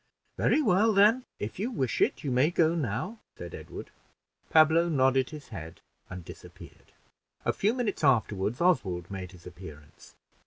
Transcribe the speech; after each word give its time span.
"Very 0.35 0.63
well, 0.63 0.93
then, 0.93 1.25
if 1.37 1.59
you 1.59 1.69
wish 1.69 2.01
it, 2.01 2.23
you 2.23 2.31
may 2.31 2.49
go 2.49 2.73
now," 2.73 3.19
said 3.37 3.53
Edward. 3.53 3.91
Pablo 4.49 4.89
nodded 4.89 5.29
his 5.29 5.49
head 5.49 5.79
and 6.09 6.25
disappeared. 6.25 6.93
A 7.45 7.53
few 7.53 7.71
minutes 7.75 8.03
afterward, 8.03 8.59
Oswald 8.59 9.11
made 9.11 9.31
his 9.33 9.45
appearance. 9.45 10.15